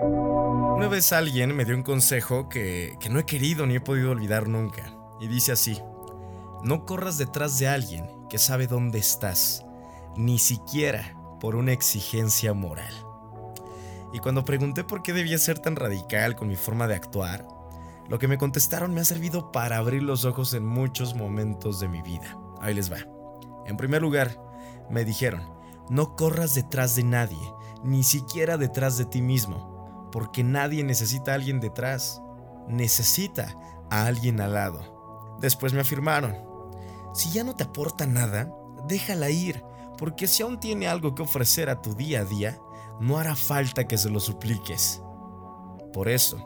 [0.00, 4.10] Una vez alguien me dio un consejo que, que no he querido ni he podido
[4.10, 4.94] olvidar nunca.
[5.20, 5.80] Y dice así,
[6.62, 9.64] no corras detrás de alguien que sabe dónde estás,
[10.16, 12.94] ni siquiera por una exigencia moral.
[14.12, 17.46] Y cuando pregunté por qué debía ser tan radical con mi forma de actuar,
[18.08, 21.88] lo que me contestaron me ha servido para abrir los ojos en muchos momentos de
[21.88, 22.38] mi vida.
[22.60, 22.98] Ahí les va.
[23.66, 24.38] En primer lugar,
[24.90, 25.42] me dijeron,
[25.88, 27.52] no corras detrás de nadie,
[27.82, 29.71] ni siquiera detrás de ti mismo,
[30.12, 32.22] porque nadie necesita a alguien detrás,
[32.68, 33.56] necesita
[33.90, 35.36] a alguien al lado.
[35.40, 36.36] Después me afirmaron,
[37.14, 38.54] si ya no te aporta nada,
[38.86, 39.64] déjala ir,
[39.98, 42.58] porque si aún tiene algo que ofrecer a tu día a día,
[43.00, 45.02] no hará falta que se lo supliques.
[45.92, 46.38] Por eso,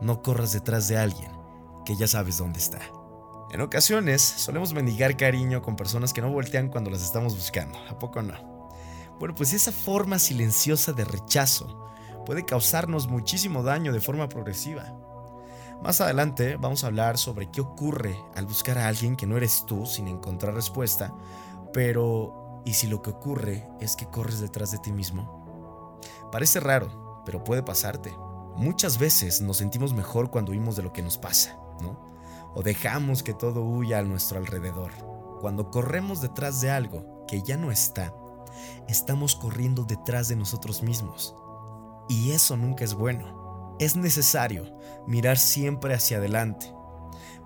[0.00, 1.30] no corras detrás de alguien
[1.84, 2.80] que ya sabes dónde está.
[3.52, 7.98] En ocasiones solemos mendigar cariño con personas que no voltean cuando las estamos buscando, ¿a
[7.98, 8.34] poco no?
[9.18, 11.86] Bueno, pues esa forma silenciosa de rechazo
[12.24, 14.94] puede causarnos muchísimo daño de forma progresiva.
[15.82, 19.64] Más adelante vamos a hablar sobre qué ocurre al buscar a alguien que no eres
[19.66, 21.12] tú sin encontrar respuesta,
[21.72, 25.98] pero ¿y si lo que ocurre es que corres detrás de ti mismo?
[26.30, 28.14] Parece raro, pero puede pasarte.
[28.56, 31.98] Muchas veces nos sentimos mejor cuando huimos de lo que nos pasa, ¿no?
[32.54, 34.92] O dejamos que todo huya a nuestro alrededor.
[35.40, 38.14] Cuando corremos detrás de algo que ya no está,
[38.88, 41.34] estamos corriendo detrás de nosotros mismos.
[42.12, 43.74] Y eso nunca es bueno.
[43.78, 44.66] Es necesario
[45.06, 46.70] mirar siempre hacia adelante,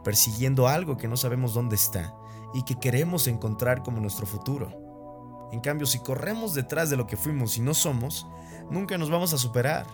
[0.03, 2.17] persiguiendo algo que no sabemos dónde está
[2.53, 5.49] y que queremos encontrar como nuestro futuro.
[5.53, 8.27] En cambio, si corremos detrás de lo que fuimos y no somos,
[8.69, 9.87] nunca nos vamos a superar.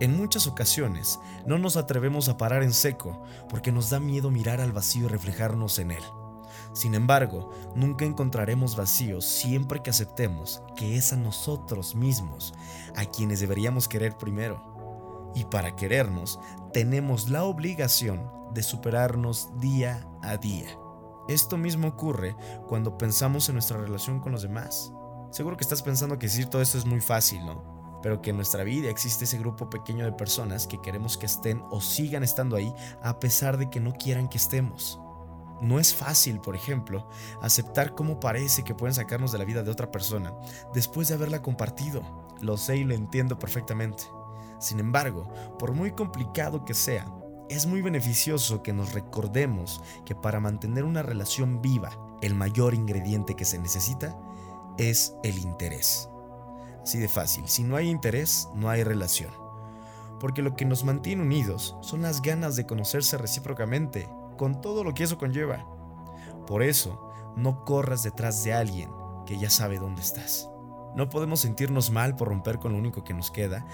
[0.00, 4.62] En muchas ocasiones no nos atrevemos a parar en seco porque nos da miedo mirar
[4.62, 6.02] al vacío y reflejarnos en él.
[6.72, 12.54] Sin embargo, nunca encontraremos vacíos siempre que aceptemos que es a nosotros mismos
[12.94, 15.32] a quienes deberíamos querer primero.
[15.34, 16.38] Y para querernos,
[16.72, 20.68] tenemos la obligación de superarnos día a día.
[21.28, 22.36] Esto mismo ocurre
[22.68, 24.92] cuando pensamos en nuestra relación con los demás.
[25.30, 28.00] Seguro que estás pensando que decir todo esto es muy fácil, ¿no?
[28.02, 31.62] Pero que en nuestra vida existe ese grupo pequeño de personas que queremos que estén
[31.70, 32.72] o sigan estando ahí
[33.02, 35.00] a pesar de que no quieran que estemos.
[35.60, 37.08] No es fácil, por ejemplo,
[37.40, 40.34] aceptar cómo parece que pueden sacarnos de la vida de otra persona
[40.74, 42.02] después de haberla compartido.
[42.40, 44.04] Lo sé y lo entiendo perfectamente.
[44.58, 45.28] Sin embargo,
[45.58, 47.06] por muy complicado que sea,
[47.48, 51.90] es muy beneficioso que nos recordemos que para mantener una relación viva,
[52.20, 54.18] el mayor ingrediente que se necesita
[54.78, 56.10] es el interés.
[56.82, 59.30] Así de fácil, si no hay interés, no hay relación.
[60.20, 64.94] Porque lo que nos mantiene unidos son las ganas de conocerse recíprocamente con todo lo
[64.94, 65.66] que eso conlleva.
[66.46, 68.90] Por eso, no corras detrás de alguien
[69.26, 70.48] que ya sabe dónde estás.
[70.94, 73.66] No podemos sentirnos mal por romper con lo único que nos queda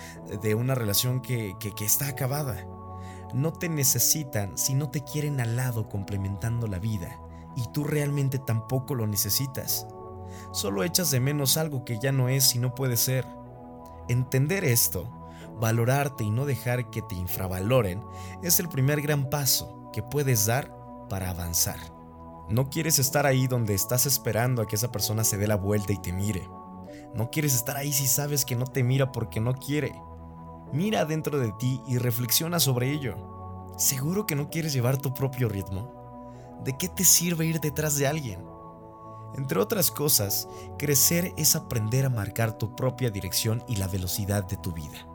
[0.42, 2.66] de una relación que, que, está acabada.
[3.32, 7.20] No te necesitan si no te quieren al lado complementando la vida
[7.54, 9.86] y tú realmente tampoco lo necesitas.
[10.50, 13.24] Solo echas de menos algo que ya no es y no puede ser.
[14.08, 15.08] Entender esto,
[15.60, 18.02] valorarte y no dejar que te infravaloren
[18.42, 20.74] es el primer gran paso que puedes dar
[21.08, 21.78] para avanzar.
[22.48, 25.92] No quieres estar ahí donde estás esperando a que esa persona se dé la vuelta
[25.92, 26.48] y te mire.
[27.14, 29.94] No quieres estar ahí si sabes que no te mira porque no quiere.
[30.72, 33.72] Mira dentro de ti y reflexiona sobre ello.
[33.76, 35.92] ¿Seguro que no quieres llevar tu propio ritmo?
[36.64, 38.44] ¿De qué te sirve ir detrás de alguien?
[39.34, 40.48] Entre otras cosas,
[40.78, 45.06] crecer es aprender a marcar tu propia dirección y la velocidad de tu vida.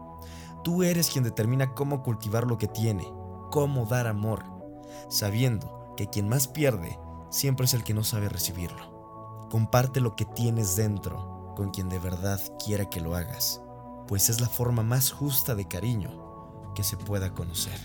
[0.63, 3.07] Tú eres quien determina cómo cultivar lo que tiene,
[3.51, 4.56] cómo dar amor,
[5.09, 6.97] sabiendo que quien más pierde
[7.29, 9.47] siempre es el que no sabe recibirlo.
[9.49, 13.61] Comparte lo que tienes dentro con quien de verdad quiera que lo hagas,
[14.07, 17.79] pues es la forma más justa de cariño que se pueda conocer.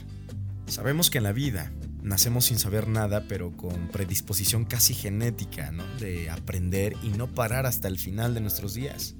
[0.67, 5.85] Sabemos que en la vida nacemos sin saber nada, pero con predisposición casi genética, ¿no?
[5.99, 9.15] De aprender y no parar hasta el final de nuestros días.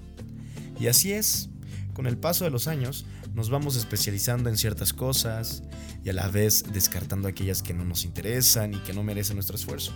[0.79, 1.49] Y así es,
[1.93, 3.05] con el paso de los años
[3.35, 5.63] nos vamos especializando en ciertas cosas
[6.05, 9.57] y a la vez descartando aquellas que no nos interesan y que no merecen nuestro
[9.57, 9.93] esfuerzo.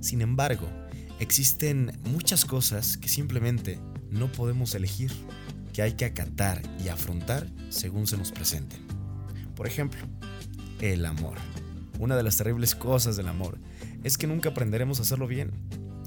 [0.00, 0.68] Sin embargo,
[1.18, 3.80] existen muchas cosas que simplemente
[4.10, 5.12] no podemos elegir,
[5.72, 8.80] que hay que acatar y afrontar según se nos presenten.
[9.54, 10.00] Por ejemplo,
[10.80, 11.38] el amor.
[11.98, 13.58] Una de las terribles cosas del amor
[14.04, 15.50] es que nunca aprenderemos a hacerlo bien.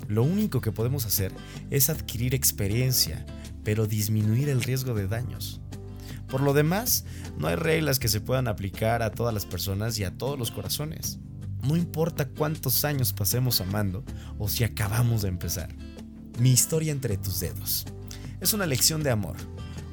[0.07, 1.31] Lo único que podemos hacer
[1.69, 3.25] es adquirir experiencia,
[3.69, 5.61] pero disminuir el riesgo de daños.
[6.27, 7.05] Por lo demás,
[7.37, 10.49] no hay reglas que se puedan aplicar a todas las personas y a todos los
[10.49, 11.19] corazones.
[11.61, 14.03] No importa cuántos años pasemos amando
[14.39, 15.69] o si acabamos de empezar.
[16.39, 17.85] Mi historia entre tus dedos.
[18.41, 19.35] Es una lección de amor,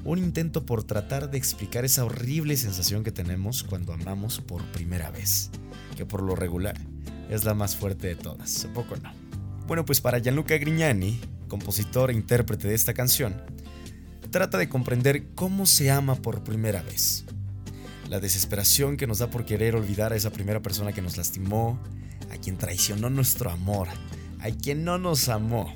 [0.04, 5.10] un intento por tratar de explicar esa horrible sensación que tenemos cuando amamos por primera
[5.10, 5.50] vez,
[5.98, 6.80] que por lo regular
[7.28, 9.12] es la más fuerte de todas, ¿a poco no?
[9.66, 13.34] Bueno, pues para Gianluca Grignani, compositor e intérprete de esta canción,
[14.36, 17.24] trata de comprender cómo se ama por primera vez.
[18.10, 21.80] La desesperación que nos da por querer olvidar a esa primera persona que nos lastimó,
[22.30, 23.88] a quien traicionó nuestro amor,
[24.40, 25.74] a quien no nos amó.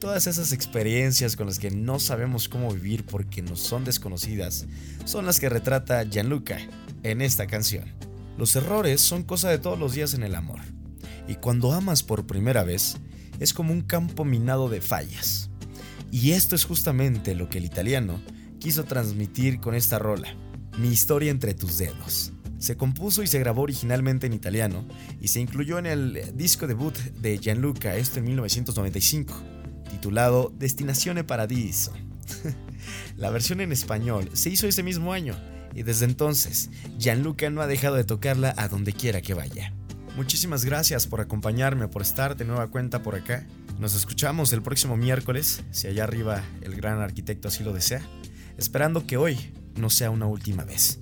[0.00, 4.66] Todas esas experiencias con las que no sabemos cómo vivir porque nos son desconocidas
[5.04, 6.58] son las que retrata Gianluca
[7.04, 7.84] en esta canción.
[8.36, 10.58] Los errores son cosa de todos los días en el amor.
[11.28, 12.96] Y cuando amas por primera vez,
[13.38, 15.51] es como un campo minado de fallas.
[16.12, 18.20] Y esto es justamente lo que el italiano
[18.60, 20.36] quiso transmitir con esta rola,
[20.78, 22.34] Mi historia entre tus dedos.
[22.58, 24.86] Se compuso y se grabó originalmente en italiano
[25.22, 29.34] y se incluyó en el disco debut de Gianluca, esto en 1995,
[29.90, 31.94] titulado Destinazione Paradiso.
[33.16, 35.34] La versión en español se hizo ese mismo año
[35.74, 36.68] y desde entonces
[36.98, 39.72] Gianluca no ha dejado de tocarla a donde quiera que vaya.
[40.16, 43.46] Muchísimas gracias por acompañarme, por estar de nueva cuenta por acá.
[43.78, 48.02] Nos escuchamos el próximo miércoles, si allá arriba el gran arquitecto así lo desea,
[48.58, 51.00] esperando que hoy no sea una última vez.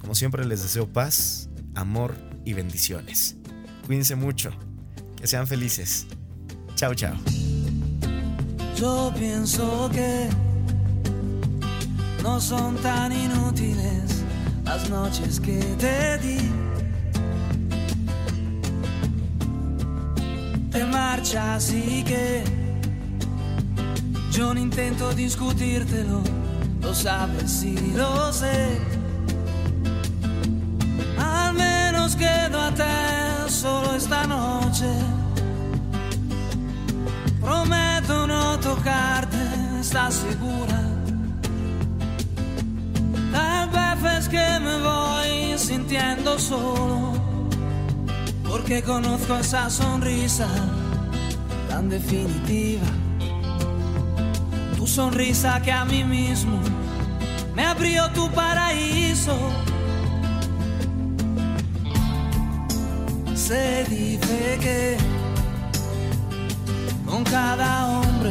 [0.00, 3.36] Como siempre les deseo paz, amor y bendiciones.
[3.86, 4.50] Cuídense mucho,
[5.20, 6.08] que sean felices.
[6.74, 7.14] Chao, chao.
[8.76, 10.28] Yo pienso que
[12.22, 14.24] no son tan inútiles
[14.64, 16.69] las noches que te di
[20.70, 22.44] te marcha, así que
[24.30, 26.22] yo no intento discutírtelo,
[26.80, 28.78] lo sabes y lo sé.
[31.18, 34.86] Al menos quedo a te solo esta noche.
[37.40, 39.36] Prometo no tocarte,
[39.80, 40.80] ¿estás segura?
[43.32, 47.19] Tal vez es que me voy sintiendo solo
[48.70, 50.46] porque conozco esa sonrisa
[51.68, 52.86] tan definitiva.
[54.76, 56.56] Tu sonrisa que a mí mismo
[57.56, 59.36] me abrió tu paraíso.
[63.34, 64.96] Se dice que
[67.04, 68.30] con cada hombre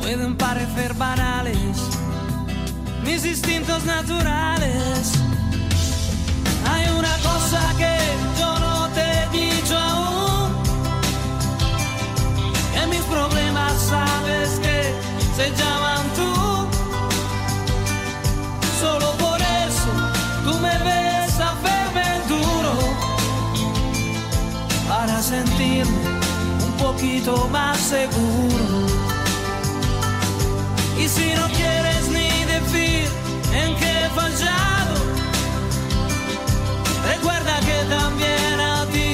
[0.00, 1.76] pueden parecer banales
[3.04, 5.12] mis instintos naturales.
[6.70, 7.96] Hay una cosa que
[8.38, 10.52] yo no te he dicho aún,
[12.74, 14.94] que mis problemas sabes que
[15.36, 16.32] se llaman tú.
[18.80, 19.92] Solo por eso
[20.44, 22.74] tú me ves a verme duro
[24.88, 26.10] para sentirme
[26.66, 28.89] un poquito más seguro.
[31.14, 33.08] Si no quieres ni decir
[33.52, 34.94] en qué he fallado,
[37.12, 39.10] recuerda que también a ti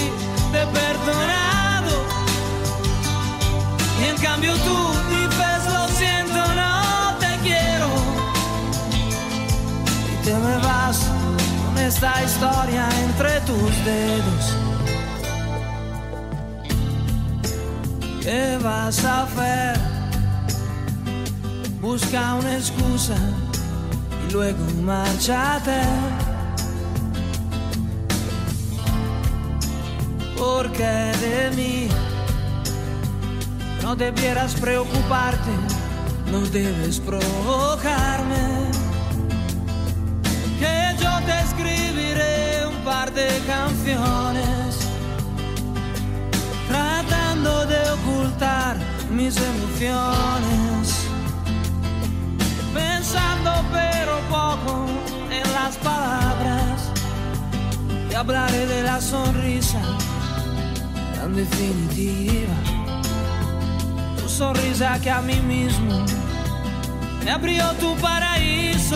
[0.52, 1.94] te he perdonado.
[4.00, 4.78] Y en cambio tú
[5.14, 7.88] dices lo siento, no te quiero.
[10.12, 10.98] Y te me vas
[11.64, 14.44] con esta historia entre tus dedos.
[18.22, 19.95] ¿Qué vas a hacer?
[21.86, 23.14] Busca una excusa
[24.26, 25.80] y luego márchate.
[30.36, 30.92] Porque
[31.26, 31.88] de mí
[33.82, 35.52] no debieras preocuparte,
[36.32, 38.44] no debes provocarme.
[40.58, 44.76] Que yo te escribiré un par de canciones
[46.68, 48.76] tratando de ocultar
[49.12, 50.65] mis emociones
[58.16, 59.80] hablaré de la sonrisa
[61.14, 62.56] tan definitiva.
[64.16, 66.04] Tu sonrisa que a mí mismo
[67.24, 68.95] me abrió tu paraíso.